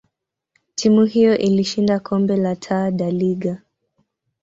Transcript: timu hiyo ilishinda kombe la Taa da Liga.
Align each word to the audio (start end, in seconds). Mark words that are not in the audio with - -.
timu 0.75 1.05
hiyo 1.05 1.37
ilishinda 1.37 1.99
kombe 1.99 2.37
la 2.37 2.55
Taa 2.55 2.91
da 2.91 3.11
Liga. 3.11 3.61